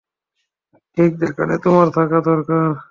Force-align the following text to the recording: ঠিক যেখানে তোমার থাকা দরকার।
ঠিক 0.97 1.11
যেখানে 1.21 1.55
তোমার 1.63 1.87
থাকা 1.97 2.17
দরকার। 2.21 2.65